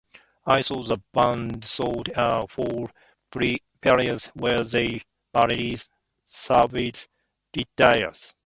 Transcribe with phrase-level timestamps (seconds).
[0.47, 2.89] I saw the band through a whole
[3.31, 5.77] period where they barely
[6.27, 7.07] survived,
[7.55, 8.17] literally.